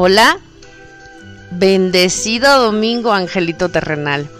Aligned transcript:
Hola. 0.00 0.38
Bendecido 1.50 2.62
domingo, 2.62 3.12
Angelito 3.12 3.68
Terrenal. 3.68 4.30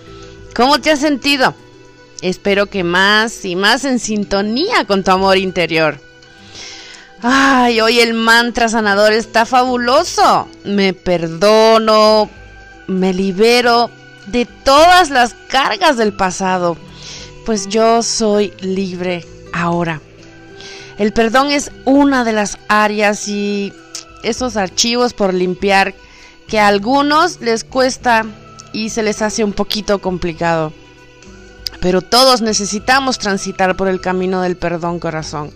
¿Cómo 0.55 0.81
te 0.81 0.93
has 0.93 1.01
sentido? 1.01 1.53
Espero 2.23 2.67
que 2.67 2.85
más 2.85 3.45
y 3.45 3.57
más 3.57 3.85
en 3.85 3.99
sintonía 3.99 4.85
con 4.85 5.03
tu 5.03 5.11
amor 5.11 5.37
interior. 5.37 6.01
Ay, 7.23 7.81
hoy 7.81 7.99
el 7.99 8.15
mantra 8.15 8.69
sanador 8.69 9.13
está 9.13 9.47
fabuloso. 9.47 10.47
Me 10.63 10.93
perdono, 10.93 12.31
me 12.87 13.13
libero 13.13 13.91
de 14.29 14.47
todas 14.47 15.11
las 15.11 15.35
cargas 15.49 15.97
del 15.97 16.13
pasado, 16.13 16.77
pues 17.45 17.67
yo 17.67 18.05
soy 18.05 18.53
libre 18.61 19.27
ahora. 19.53 20.01
El 20.99 21.13
perdón 21.13 21.51
es 21.51 21.73
una 21.85 22.23
de 22.23 22.33
las 22.33 22.59
áreas 22.69 23.27
y 23.27 23.73
esos 24.23 24.57
archivos 24.57 25.15
por 25.15 25.35
limpiar 25.35 25.95
que 26.47 26.59
a 26.59 26.69
algunos 26.69 27.41
les 27.41 27.65
cuesta 27.65 28.25
y 28.73 28.91
se 28.91 29.03
les 29.03 29.23
hace 29.23 29.45
un 29.45 29.53
poquito 29.53 30.01
complicado. 30.01 30.73
Pero 31.81 32.03
todos 32.03 32.41
necesitamos 32.41 33.19
transitar 33.19 33.77
por 33.77 33.89
el 33.89 34.01
camino 34.01 34.43
del 34.43 34.57
perdón, 34.57 34.99
corazón. 34.99 35.53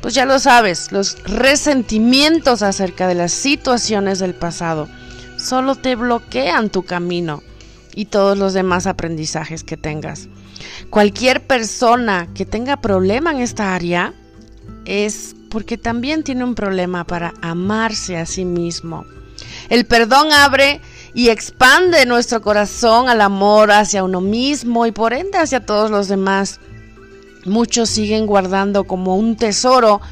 Pues 0.00 0.14
ya 0.14 0.24
lo 0.24 0.38
sabes, 0.38 0.92
los 0.92 1.22
resentimientos 1.24 2.62
acerca 2.62 3.08
de 3.08 3.14
las 3.14 3.32
situaciones 3.32 4.18
del 4.18 4.34
pasado 4.34 4.88
solo 5.38 5.74
te 5.74 5.96
bloquean 5.96 6.70
tu 6.70 6.84
camino 6.84 7.42
y 7.94 8.06
todos 8.06 8.36
los 8.36 8.52
demás 8.52 8.86
aprendizajes 8.86 9.64
que 9.64 9.76
tengas. 9.76 10.28
Cualquier 10.90 11.46
persona 11.46 12.28
que 12.34 12.44
tenga 12.44 12.80
problema 12.80 13.30
en 13.32 13.40
esta 13.40 13.74
área 13.74 14.14
es 14.84 15.35
porque 15.56 15.78
también 15.78 16.22
tiene 16.22 16.44
un 16.44 16.54
problema 16.54 17.04
para 17.04 17.32
amarse 17.40 18.18
a 18.18 18.26
sí 18.26 18.44
mismo. 18.44 19.06
El 19.70 19.86
perdón 19.86 20.30
abre 20.30 20.82
y 21.14 21.30
expande 21.30 22.04
nuestro 22.04 22.42
corazón 22.42 23.08
al 23.08 23.22
amor 23.22 23.72
hacia 23.72 24.04
uno 24.04 24.20
mismo 24.20 24.84
y 24.84 24.92
por 24.92 25.14
ende 25.14 25.38
hacia 25.38 25.64
todos 25.64 25.90
los 25.90 26.08
demás. 26.08 26.60
Muchos 27.46 27.88
siguen 27.88 28.26
guardando 28.26 28.84
como 28.84 29.16
un 29.16 29.34
tesoro 29.34 30.02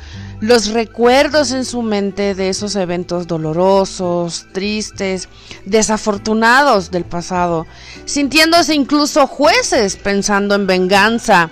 los 0.40 0.68
recuerdos 0.68 1.52
en 1.52 1.66
su 1.66 1.82
mente 1.82 2.34
de 2.34 2.48
esos 2.48 2.74
eventos 2.74 3.26
dolorosos, 3.26 4.46
tristes, 4.52 5.28
desafortunados 5.66 6.90
del 6.90 7.04
pasado, 7.04 7.66
sintiéndose 8.06 8.74
incluso 8.74 9.26
jueces 9.26 9.96
pensando 9.96 10.54
en 10.54 10.66
venganza 10.66 11.50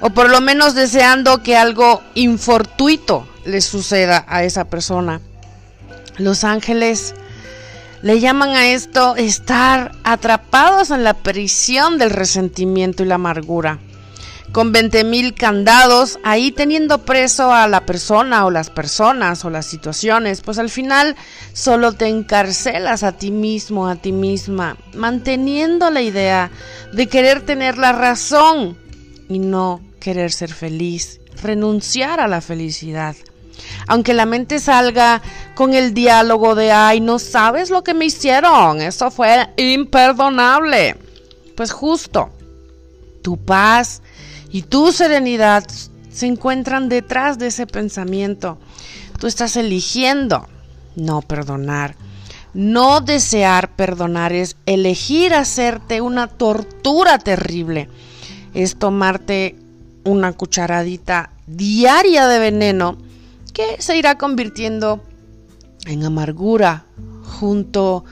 o 0.00 0.10
por 0.10 0.30
lo 0.30 0.40
menos 0.40 0.74
deseando 0.74 1.42
que 1.42 1.56
algo 1.56 2.02
infortuito 2.14 3.26
le 3.44 3.60
suceda 3.60 4.24
a 4.28 4.44
esa 4.44 4.64
persona. 4.64 5.20
Los 6.18 6.44
ángeles 6.44 7.14
le 8.02 8.20
llaman 8.20 8.50
a 8.50 8.68
esto 8.68 9.16
estar 9.16 9.92
atrapados 10.04 10.90
en 10.90 11.04
la 11.04 11.14
prisión 11.14 11.98
del 11.98 12.10
resentimiento 12.10 13.02
y 13.02 13.06
la 13.06 13.16
amargura 13.16 13.78
con 14.52 14.72
20 14.72 15.04
mil 15.04 15.34
candados, 15.34 16.18
ahí 16.24 16.52
teniendo 16.52 16.98
preso 16.98 17.52
a 17.52 17.68
la 17.68 17.84
persona 17.84 18.46
o 18.46 18.50
las 18.50 18.70
personas 18.70 19.44
o 19.44 19.50
las 19.50 19.66
situaciones, 19.66 20.40
pues 20.40 20.58
al 20.58 20.70
final 20.70 21.16
solo 21.52 21.92
te 21.92 22.06
encarcelas 22.06 23.02
a 23.02 23.12
ti 23.12 23.30
mismo, 23.30 23.88
a 23.88 23.96
ti 23.96 24.12
misma, 24.12 24.76
manteniendo 24.94 25.90
la 25.90 26.00
idea 26.00 26.50
de 26.92 27.08
querer 27.08 27.44
tener 27.44 27.76
la 27.78 27.92
razón 27.92 28.78
y 29.28 29.38
no 29.38 29.80
querer 29.98 30.32
ser 30.32 30.52
feliz, 30.52 31.20
renunciar 31.42 32.20
a 32.20 32.28
la 32.28 32.40
felicidad. 32.40 33.16
Aunque 33.86 34.14
la 34.14 34.26
mente 34.26 34.60
salga 34.60 35.20
con 35.54 35.74
el 35.74 35.94
diálogo 35.94 36.54
de, 36.54 36.70
ay, 36.72 37.00
no 37.00 37.18
sabes 37.18 37.70
lo 37.70 37.82
que 37.82 37.94
me 37.94 38.06
hicieron, 38.06 38.80
eso 38.80 39.10
fue 39.10 39.48
imperdonable. 39.56 40.96
Pues 41.56 41.72
justo, 41.72 42.30
tu 43.22 43.36
paz, 43.36 44.00
y 44.50 44.62
tu 44.62 44.92
serenidad 44.92 45.64
se 46.10 46.26
encuentran 46.26 46.88
detrás 46.88 47.38
de 47.38 47.48
ese 47.48 47.66
pensamiento. 47.66 48.58
Tú 49.18 49.26
estás 49.26 49.56
eligiendo 49.56 50.46
no 50.96 51.22
perdonar. 51.22 51.96
No 52.54 53.00
desear 53.00 53.76
perdonar 53.76 54.32
es 54.32 54.56
elegir 54.66 55.34
hacerte 55.34 56.00
una 56.00 56.26
tortura 56.28 57.18
terrible. 57.18 57.88
Es 58.54 58.78
tomarte 58.78 59.56
una 60.08 60.32
cucharadita 60.32 61.30
diaria 61.46 62.26
de 62.26 62.38
veneno 62.38 62.96
que 63.52 63.76
se 63.80 63.96
irá 63.96 64.16
convirtiendo 64.16 65.02
en 65.86 66.02
amargura 66.04 66.86
junto 67.24 68.04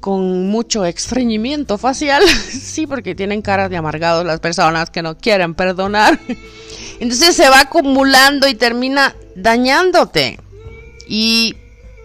con 0.00 0.48
mucho 0.48 0.84
estreñimiento 0.84 1.78
facial. 1.78 2.22
sí, 2.28 2.86
porque 2.86 3.14
tienen 3.14 3.42
caras 3.42 3.70
de 3.70 3.76
amargados 3.76 4.24
las 4.24 4.40
personas 4.40 4.90
que 4.90 5.02
no 5.02 5.16
quieren 5.18 5.54
perdonar. 5.54 6.18
Entonces 7.00 7.36
se 7.36 7.48
va 7.48 7.60
acumulando 7.60 8.48
y 8.48 8.54
termina 8.54 9.14
dañándote. 9.36 10.38
Y 11.06 11.56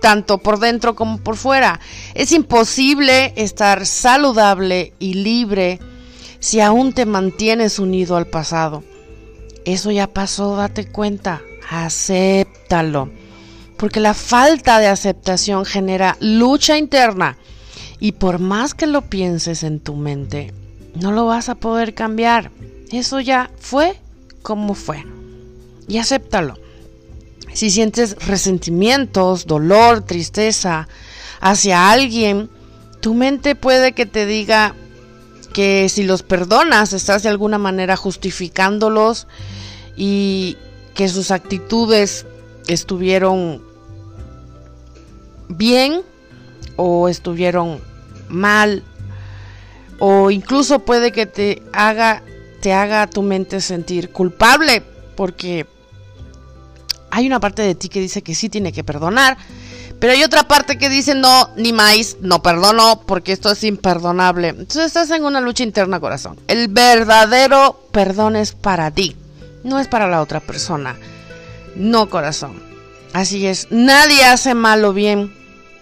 tanto 0.01 0.37
por 0.39 0.59
dentro 0.59 0.95
como 0.95 1.17
por 1.19 1.37
fuera. 1.37 1.79
Es 2.13 2.31
imposible 2.33 3.33
estar 3.37 3.85
saludable 3.85 4.93
y 4.99 5.13
libre 5.13 5.79
si 6.39 6.59
aún 6.59 6.93
te 6.93 7.05
mantienes 7.05 7.79
unido 7.79 8.17
al 8.17 8.27
pasado. 8.27 8.83
Eso 9.65 9.91
ya 9.91 10.07
pasó, 10.07 10.55
date 10.55 10.87
cuenta, 10.87 11.41
acéptalo. 11.69 13.09
Porque 13.77 13.99
la 13.99 14.13
falta 14.13 14.79
de 14.79 14.87
aceptación 14.87 15.65
genera 15.65 16.17
lucha 16.19 16.77
interna 16.77 17.37
y 17.99 18.13
por 18.13 18.39
más 18.39 18.73
que 18.73 18.87
lo 18.87 19.01
pienses 19.03 19.63
en 19.63 19.79
tu 19.79 19.95
mente, 19.95 20.53
no 20.95 21.11
lo 21.11 21.25
vas 21.25 21.49
a 21.49 21.55
poder 21.55 21.93
cambiar. 21.93 22.51
Eso 22.91 23.19
ya 23.19 23.51
fue 23.59 23.99
como 24.41 24.73
fue. 24.73 25.05
Y 25.87 25.97
acéptalo. 25.97 26.57
Si 27.53 27.69
sientes 27.69 28.15
resentimientos, 28.25 29.47
dolor, 29.47 30.01
tristeza 30.01 30.87
hacia 31.41 31.91
alguien, 31.91 32.49
tu 33.01 33.13
mente 33.13 33.55
puede 33.55 33.93
que 33.93 34.05
te 34.05 34.25
diga 34.25 34.75
que 35.53 35.89
si 35.89 36.03
los 36.03 36.23
perdonas 36.23 36.93
estás 36.93 37.23
de 37.23 37.29
alguna 37.29 37.57
manera 37.57 37.95
justificándolos 37.95 39.27
y 39.95 40.57
que 40.93 41.07
sus 41.09 41.31
actitudes 41.31 42.25
estuvieron 42.67 43.61
bien 45.47 46.01
o 46.75 47.09
estuvieron 47.09 47.79
mal. 48.29 48.83
O 49.99 50.31
incluso 50.31 50.79
puede 50.79 51.11
que 51.11 51.25
te 51.25 51.61
haga 51.73 52.23
te 52.61 52.73
haga 52.73 53.07
tu 53.07 53.21
mente 53.21 53.61
sentir 53.61 54.11
culpable 54.11 54.83
porque 55.15 55.65
hay 57.11 57.25
una 57.25 57.39
parte 57.39 57.61
de 57.61 57.75
ti 57.75 57.89
que 57.89 58.01
dice 58.01 58.21
que 58.21 58.35
sí 58.35 58.49
tiene 58.49 58.71
que 58.71 58.83
perdonar, 58.83 59.37
pero 59.99 60.13
hay 60.13 60.23
otra 60.23 60.47
parte 60.47 60.77
que 60.77 60.89
dice 60.89 61.15
no, 61.15 61.49
ni 61.55 61.73
más, 61.73 62.17
no 62.21 62.41
perdono 62.41 63.01
porque 63.05 63.33
esto 63.33 63.51
es 63.51 63.63
imperdonable. 63.63 64.49
Entonces 64.49 64.85
estás 64.85 65.09
en 65.11 65.25
una 65.25 65.41
lucha 65.41 65.63
interna, 65.63 65.99
corazón. 65.99 66.39
El 66.47 66.69
verdadero 66.69 67.87
perdón 67.91 68.35
es 68.35 68.53
para 68.53 68.91
ti, 68.91 69.15
no 69.63 69.79
es 69.79 69.87
para 69.87 70.07
la 70.07 70.21
otra 70.21 70.39
persona. 70.39 70.97
No, 71.75 72.09
corazón. 72.09 72.61
Así 73.13 73.45
es, 73.47 73.67
nadie 73.71 74.23
hace 74.23 74.53
mal 74.53 74.85
o 74.85 74.93
bien 74.93 75.33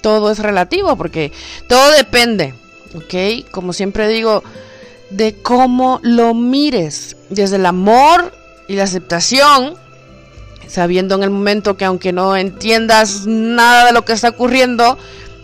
todo 0.02 0.32
es 0.32 0.40
relativo 0.40 0.96
porque 0.96 1.32
todo 1.68 1.92
depende, 1.92 2.54
¿ok? 2.96 3.50
Como 3.52 3.74
siempre 3.74 4.08
digo, 4.08 4.44
de 5.10 5.42
cómo 5.42 6.00
lo 6.04 6.34
mires, 6.34 7.18
desde 7.30 7.58
el 7.58 7.66
amor 7.66 8.34
y 8.68 8.76
la 8.76 8.84
aceptación, 8.84 9.76
sabiendo 10.68 11.16
en 11.16 11.24
el 11.24 11.30
momento 11.30 11.78
que 11.78 11.86
aunque 11.86 12.14
no 12.14 12.36
entiendas 12.36 13.26
nada 13.26 13.86
de 13.86 13.94
lo 13.94 14.06
que 14.06 14.14
está 14.14 14.30
ocurriendo, 14.30 14.98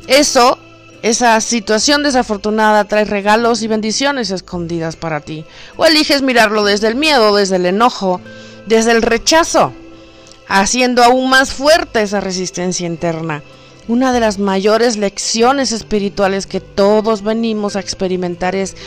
eso, 0.07 0.57
esa 1.01 1.39
situación 1.41 2.03
desafortunada 2.03 2.85
trae 2.85 3.05
regalos 3.05 3.61
y 3.61 3.67
bendiciones 3.67 4.31
escondidas 4.31 4.95
para 4.95 5.21
ti. 5.21 5.45
O 5.77 5.85
eliges 5.85 6.21
mirarlo 6.21 6.63
desde 6.63 6.87
el 6.87 6.95
miedo, 6.95 7.35
desde 7.35 7.57
el 7.57 7.65
enojo, 7.65 8.21
desde 8.65 8.91
el 8.91 9.01
rechazo, 9.01 9.73
haciendo 10.47 11.03
aún 11.03 11.29
más 11.29 11.51
fuerte 11.51 12.01
esa 12.01 12.21
resistencia 12.21 12.87
interna. 12.87 13.43
Una 13.87 14.13
de 14.13 14.21
las 14.21 14.39
mayores 14.39 14.95
lecciones 14.95 15.73
espirituales 15.73 16.47
que 16.47 16.61
todos 16.61 17.21
venimos 17.21 17.75
a 17.75 17.81
experimentar 17.81 18.55
es 18.55 18.77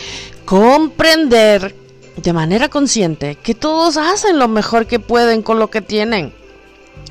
comprender 0.46 1.74
de 2.16 2.32
manera 2.32 2.68
consciente 2.68 3.36
que 3.36 3.54
todos 3.54 3.96
hacen 3.96 4.38
lo 4.38 4.48
mejor 4.48 4.86
que 4.86 4.98
pueden 4.98 5.42
con 5.42 5.58
lo 5.58 5.70
que 5.70 5.82
tienen. 5.82 6.34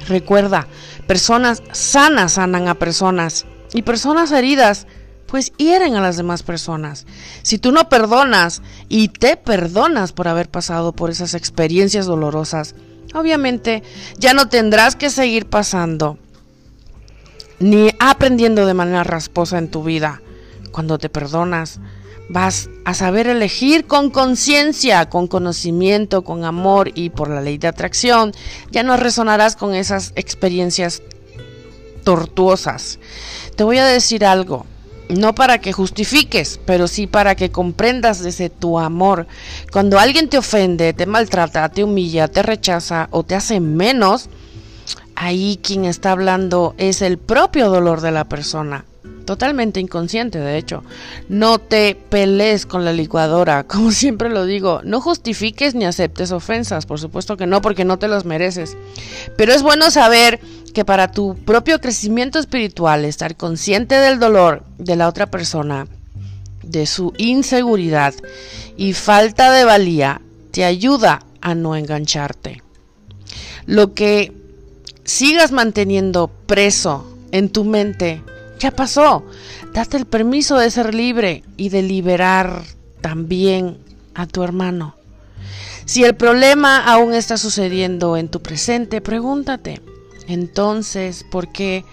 Recuerda, 0.08 0.68
personas 1.08 1.64
sanas 1.72 2.34
sanan 2.34 2.68
a 2.68 2.76
personas 2.76 3.46
y 3.74 3.84
personas 3.84 4.32
heridas 4.32 4.88
pues 5.28 5.52
hieren 5.58 5.96
a 5.96 6.02
las 6.02 6.18
demás 6.18 6.44
personas. 6.44 7.06
Si 7.42 7.58
tú 7.58 7.72
no 7.72 7.90
perdonas 7.90 8.62
y 8.90 9.10
te 9.10 9.38
perdonas 9.38 10.14
por 10.14 10.28
haber 10.28 10.50
pasado 10.50 10.94
por 10.94 11.10
esas 11.10 11.34
experiencias 11.34 12.06
dolorosas, 12.06 12.76
obviamente 13.14 13.84
ya 14.18 14.34
no 14.34 14.50
tendrás 14.50 14.96
que 14.96 15.10
seguir 15.10 15.48
pasando 15.48 16.18
ni 17.60 17.92
aprendiendo 18.00 18.66
de 18.66 18.74
manera 18.74 19.04
rasposa 19.04 19.58
en 19.58 19.70
tu 19.70 19.84
vida. 19.84 20.22
Cuando 20.72 20.98
te 20.98 21.10
perdonas, 21.10 21.80
vas 22.30 22.70
a 22.86 22.94
saber 22.94 23.28
elegir 23.28 23.86
con 23.86 24.10
conciencia, 24.10 25.10
con 25.10 25.28
conocimiento, 25.28 26.24
con 26.24 26.44
amor 26.44 26.92
y 26.96 27.10
por 27.10 27.30
la 27.30 27.42
ley 27.42 27.58
de 27.58 27.68
atracción. 27.68 28.32
Ya 28.72 28.84
no 28.84 28.98
resonarás 28.98 29.56
con 29.56 29.76
esas 29.76 30.12
experiencias 30.16 31.02
tortuosas. 32.04 33.00
Te 33.56 33.64
voy 33.64 33.78
a 33.78 33.86
decir 33.86 34.26
algo 34.26 34.66
no 35.10 35.36
para 35.36 35.60
que 35.60 35.74
justifiques, 35.74 36.60
pero 36.66 36.88
sí 36.88 37.08
para 37.08 37.36
que 37.36 37.52
comprendas 37.52 38.24
desde 38.24 38.50
tu 38.50 38.80
amor. 38.80 39.28
Cuando 39.72 40.00
alguien 40.00 40.30
te 40.30 40.38
ofende, 40.38 40.94
te 40.94 41.06
maltrata, 41.06 41.70
te 41.70 41.84
humilla, 41.84 42.28
te 42.28 42.42
rechaza 42.42 43.08
o 43.12 43.24
te 43.24 43.36
hace 43.36 43.60
menos, 43.60 44.30
ahí 45.16 45.60
quien 45.62 45.86
está 45.86 46.12
hablando 46.12 46.74
es 46.78 47.02
el 47.02 47.18
propio 47.18 47.70
dolor 47.70 48.02
de 48.02 48.12
la 48.12 48.26
persona. 48.26 48.86
Totalmente 49.26 49.80
inconsciente, 49.80 50.40
de 50.40 50.58
hecho. 50.58 50.84
No 51.30 51.58
te 51.60 51.96
pelees 51.96 52.66
con 52.66 52.86
la 52.86 52.94
licuadora, 52.94 53.64
como 53.68 53.92
siempre 53.92 54.30
lo 54.30 54.46
digo. 54.46 54.82
No 54.84 55.02
justifiques 55.02 55.76
ni 55.76 55.86
aceptes 55.86 56.32
ofensas, 56.32 56.86
por 56.86 57.00
supuesto 57.00 57.38
que 57.38 57.48
no, 57.48 57.62
porque 57.62 57.86
no 57.86 58.00
te 58.00 58.08
los 58.08 58.26
mereces. 58.26 58.78
Pero 59.36 59.54
es 59.54 59.64
bueno 59.64 59.92
saber 59.92 60.40
que 60.74 60.86
para 60.86 61.12
tu 61.12 61.36
propio 61.36 61.80
crecimiento 61.80 62.38
espiritual, 62.38 63.06
estar 63.06 63.36
consciente 63.36 63.96
del 63.96 64.20
dolor 64.20 64.64
de 64.78 64.96
la 64.96 65.08
otra 65.08 65.26
persona, 65.28 65.88
de 66.64 66.86
su 66.86 67.14
inseguridad 67.18 68.14
y 68.76 68.94
falta 68.94 69.52
de 69.52 69.64
valía, 69.64 70.22
te 70.52 70.66
ayuda 70.66 71.26
a 71.42 71.56
no 71.56 71.76
engancharte. 71.76 72.62
Lo 73.66 73.94
que 73.94 74.34
sigas 75.04 75.52
manteniendo 75.52 76.28
preso 76.28 77.16
en 77.32 77.50
tu 77.50 77.64
mente, 77.64 78.22
ya 78.60 78.72
pasó. 78.72 79.26
Date 79.74 79.98
el 79.98 80.06
permiso 80.06 80.58
de 80.58 80.72
ser 80.72 80.94
libre 80.94 81.44
y 81.58 81.70
de 81.70 81.82
liberar 81.82 82.64
también 83.02 83.78
a 84.14 84.26
tu 84.26 84.44
hermano. 84.44 84.96
Si 85.86 86.04
el 86.04 86.16
problema 86.16 86.84
aún 86.84 87.14
está 87.14 87.38
sucediendo 87.38 88.18
en 88.18 88.30
tu 88.30 88.42
presente, 88.42 89.02
pregúntate, 89.02 89.82
entonces, 90.28 91.24
¿por 91.30 91.52
qué 91.52 91.86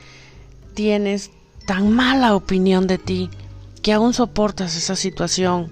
tienes 0.74 1.30
tan 1.66 1.92
mala 1.92 2.34
opinión 2.34 2.86
de 2.86 2.98
ti 2.98 3.28
que 3.82 3.92
aún 3.92 4.14
soportas 4.14 4.76
esa 4.76 4.96
situación 4.96 5.70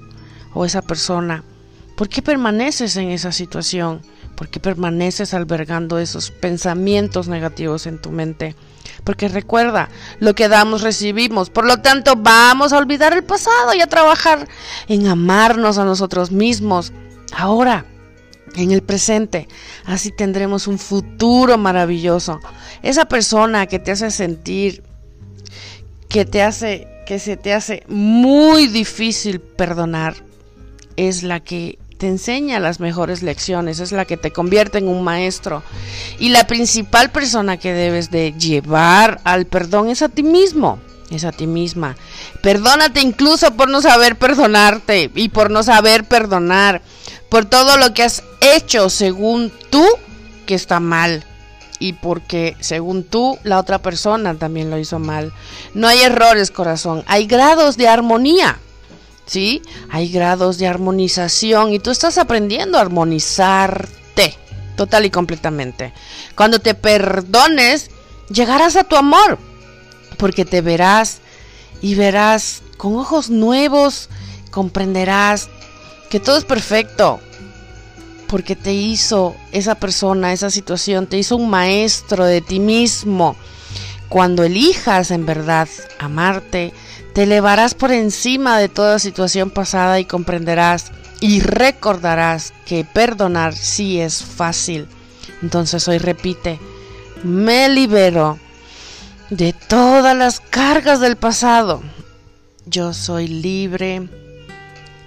o 0.53 0.67
esa 0.67 0.83
persona? 0.83 1.45
¿Por 1.97 2.09
qué 2.09 2.21
permaneces 2.21 2.97
en 2.97 3.11
esa 3.11 3.33
situación? 3.33 4.03
¿Por 4.41 4.49
qué 4.49 4.59
permaneces 4.59 5.35
albergando 5.35 5.99
esos 5.99 6.31
pensamientos 6.31 7.29
negativos 7.29 7.87
en 7.87 8.01
tu 8.01 8.11
mente? 8.11 8.57
Porque 9.05 9.29
recuerda, 9.29 9.91
lo 10.19 10.35
que 10.35 10.49
damos 10.49 10.81
recibimos. 10.81 11.51
Por 11.51 11.67
lo 11.67 11.83
tanto, 11.83 12.17
vamos 12.17 12.73
a 12.73 12.79
olvidar 12.79 13.13
el 13.13 13.23
pasado 13.23 13.75
y 13.75 13.83
a 13.83 13.87
trabajar 13.87 14.49
en 14.89 15.09
amarnos 15.09 15.77
a 15.77 15.85
nosotros 15.85 16.31
mismos. 16.31 16.95
Ahora, 17.37 17.85
en 18.55 18.71
el 18.71 18.81
presente. 18.81 19.47
Así 19.85 20.11
tendremos 20.11 20.69
un 20.69 20.79
futuro 20.79 21.59
maravilloso. 21.59 22.41
Esa 22.81 23.05
persona 23.05 23.67
que 23.67 23.79
te 23.79 23.91
hace 23.91 24.11
sentir, 24.11 24.83
que 26.09 26.25
te 26.25 26.43
hace, 26.43 26.89
que 27.07 27.19
se 27.19 27.37
te 27.37 27.53
hace 27.53 27.83
muy 27.89 28.69
difícil 28.69 29.39
perdonar, 29.39 30.15
es 30.97 31.25
la 31.25 31.41
que 31.41 31.79
te 32.01 32.09
enseña 32.09 32.59
las 32.61 32.81
mejores 32.81 33.23
lecciones, 33.23 33.79
es 33.79 33.93
la 33.93 34.07
que 34.07 34.17
te 34.17 34.33
convierte 34.33 34.79
en 34.79 34.89
un 34.89 35.05
maestro. 35.05 35.63
Y 36.19 36.31
la 36.31 36.47
principal 36.47 37.11
persona 37.11 37.59
que 37.59 37.75
debes 37.75 38.11
de 38.11 38.33
llevar 38.33 39.21
al 39.23 39.45
perdón 39.45 39.91
es 39.91 40.01
a 40.01 40.09
ti 40.09 40.23
mismo, 40.23 40.79
es 41.11 41.25
a 41.25 41.31
ti 41.31 41.47
misma. 41.47 41.97
Perdónate 42.43 43.03
incluso 43.03 43.51
por 43.53 43.69
no 43.69 43.83
saber 43.83 44.17
perdonarte 44.17 45.11
y 45.15 45.29
por 45.29 45.51
no 45.51 45.63
saber 45.63 46.05
perdonar 46.05 46.81
por 47.29 47.45
todo 47.45 47.77
lo 47.77 47.93
que 47.93 48.03
has 48.03 48.23
hecho 48.41 48.89
según 48.89 49.53
tú 49.69 49.85
que 50.47 50.55
está 50.55 50.81
mal 50.81 51.23
y 51.79 51.93
porque 51.93 52.57
según 52.61 53.05
tú 53.05 53.39
la 53.45 53.59
otra 53.59 53.79
persona 53.79 54.35
también 54.37 54.71
lo 54.71 54.79
hizo 54.79 54.99
mal. 54.99 55.35
No 55.75 55.87
hay 55.87 56.01
errores, 56.01 56.51
corazón, 56.51 57.05
hay 57.07 57.27
grados 57.27 57.77
de 57.77 57.89
armonía. 57.89 58.59
¿Sí? 59.31 59.63
Hay 59.91 60.11
grados 60.11 60.59
de 60.59 60.67
armonización 60.67 61.73
y 61.73 61.79
tú 61.79 61.93
estás 61.93 62.19
aprendiendo 62.19 62.77
a 62.77 62.81
armonizarte 62.81 64.37
total 64.77 65.07
y 65.07 65.11
completamente. 65.11 65.93
Cuando 66.35 66.59
te 66.59 66.75
perdones, 66.75 67.93
llegarás 68.29 68.75
a 68.75 68.83
tu 68.83 68.97
amor, 68.97 69.39
porque 70.17 70.45
te 70.45 70.63
verás 70.63 71.21
y 71.81 71.95
verás 71.95 72.65
con 72.77 72.97
ojos 72.97 73.31
nuevos, 73.31 74.09
comprenderás 74.51 75.49
que 76.11 76.19
todo 76.19 76.37
es 76.37 76.45
perfecto, 76.45 77.21
porque 78.27 78.57
te 78.57 78.73
hizo 78.73 79.37
esa 79.53 79.77
persona, 79.77 80.33
esa 80.33 80.51
situación, 80.51 81.07
te 81.07 81.19
hizo 81.19 81.37
un 81.37 81.51
maestro 81.51 82.25
de 82.25 82.41
ti 82.41 82.59
mismo. 82.59 83.37
Cuando 84.09 84.43
elijas 84.43 85.13
en 85.13 85.25
verdad 85.25 85.69
amarte, 86.01 86.73
te 87.15 87.25
elevarás 87.25 87.75
por 87.75 87.93
encima 87.93 88.59
de 88.59 88.69
toda 88.69 88.99
situación 88.99 89.51
pasada 89.51 90.01
y 90.01 90.05
comprenderás 90.05 90.93
y 91.21 91.41
recordarás 91.41 92.53
que 92.65 92.85
perdonar 92.85 93.55
sí 93.55 94.01
es 94.01 94.23
fácil. 94.23 94.89
Entonces 95.43 95.87
hoy 95.89 95.99
repite, 95.99 96.59
me 97.23 97.69
libero 97.69 98.39
de 99.29 99.53
todas 99.53 100.17
las 100.17 100.41
cargas 100.41 101.01
del 101.01 101.17
pasado. 101.17 101.83
Yo 102.67 102.93
soy 102.93 103.29
libre 103.29 104.09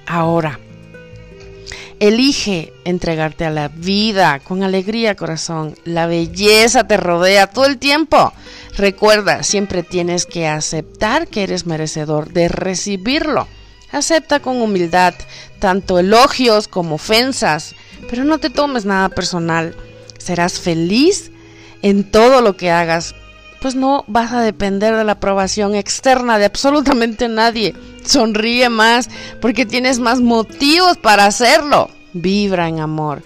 ahora. 0.05 0.59
Elige 2.03 2.73
entregarte 2.83 3.45
a 3.45 3.49
la 3.49 3.69
vida 3.69 4.41
con 4.43 4.61
alegría, 4.61 5.15
corazón. 5.15 5.77
La 5.85 6.05
belleza 6.05 6.85
te 6.85 6.97
rodea 6.97 7.47
todo 7.47 7.65
el 7.65 7.77
tiempo. 7.77 8.33
Recuerda, 8.75 9.41
siempre 9.41 9.83
tienes 9.83 10.25
que 10.25 10.45
aceptar 10.45 11.29
que 11.29 11.43
eres 11.43 11.65
merecedor 11.65 12.33
de 12.33 12.49
recibirlo. 12.49 13.47
Acepta 13.89 14.41
con 14.41 14.61
humildad 14.61 15.13
tanto 15.59 15.97
elogios 15.97 16.67
como 16.67 16.95
ofensas, 16.95 17.73
pero 18.09 18.25
no 18.25 18.37
te 18.37 18.49
tomes 18.49 18.83
nada 18.83 19.07
personal. 19.07 19.73
Serás 20.17 20.59
feliz 20.59 21.31
en 21.83 22.03
todo 22.11 22.41
lo 22.41 22.57
que 22.57 22.69
hagas, 22.69 23.15
pues 23.61 23.75
no 23.75 24.03
vas 24.07 24.33
a 24.33 24.41
depender 24.41 24.93
de 24.93 25.05
la 25.05 25.13
aprobación 25.13 25.73
externa 25.73 26.37
de 26.37 26.43
absolutamente 26.43 27.29
nadie. 27.29 27.73
Sonríe 28.03 28.67
más 28.67 29.09
porque 29.39 29.65
tienes 29.65 29.99
más 29.99 30.19
motivos 30.19 30.97
para 30.97 31.25
hacerlo. 31.25 31.89
Vibra 32.13 32.67
en 32.67 32.79
amor. 32.79 33.23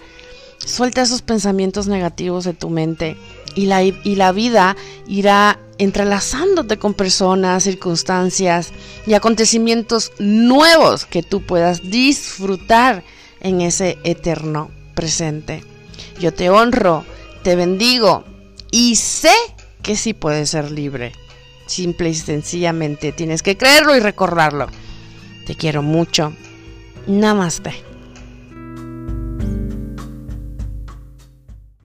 Suelta 0.58 1.02
esos 1.02 1.22
pensamientos 1.22 1.86
negativos 1.86 2.44
de 2.44 2.54
tu 2.54 2.70
mente 2.70 3.16
y 3.54 3.66
la, 3.66 3.82
y 3.82 4.14
la 4.16 4.32
vida 4.32 4.76
irá 5.06 5.58
entrelazándote 5.78 6.78
con 6.78 6.94
personas, 6.94 7.62
circunstancias 7.62 8.72
y 9.06 9.14
acontecimientos 9.14 10.12
nuevos 10.18 11.06
que 11.06 11.22
tú 11.22 11.42
puedas 11.42 11.88
disfrutar 11.88 13.04
en 13.40 13.60
ese 13.60 13.98
eterno 14.04 14.70
presente. 14.94 15.62
Yo 16.20 16.34
te 16.34 16.50
honro, 16.50 17.04
te 17.42 17.56
bendigo 17.56 18.24
y 18.70 18.96
sé 18.96 19.34
que 19.82 19.96
sí 19.96 20.14
puedes 20.14 20.50
ser 20.50 20.70
libre. 20.70 21.12
Simple 21.66 22.10
y 22.10 22.14
sencillamente 22.14 23.12
tienes 23.12 23.42
que 23.42 23.56
creerlo 23.56 23.94
y 23.96 24.00
recordarlo. 24.00 24.66
Te 25.46 25.54
quiero 25.54 25.82
mucho. 25.82 26.32
Namaste. 27.06 27.87